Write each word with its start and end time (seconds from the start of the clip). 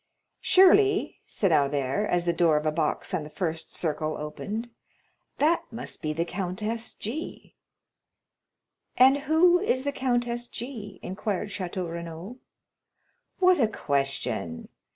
"Surely," 0.39 1.19
said 1.27 1.51
Albert, 1.51 2.07
as 2.07 2.25
the 2.25 2.33
door 2.33 2.57
of 2.57 2.65
a 2.65 2.71
box 2.71 3.13
on 3.13 3.23
the 3.23 3.29
first 3.29 3.71
circle 3.75 4.17
opened, 4.17 4.67
"that 5.37 5.63
must 5.69 6.01
be 6.01 6.11
the 6.11 6.25
Countess 6.25 6.95
G——." 6.95 7.53
"And 8.97 9.17
who 9.29 9.59
is 9.59 9.83
the 9.83 9.91
Countess 9.91 10.47
G——?" 10.47 10.99
inquired 11.03 11.49
Château 11.49 11.87
Renaud. 11.87 12.37
"What 13.37 13.59
a 13.59 13.67
question! 13.67 14.69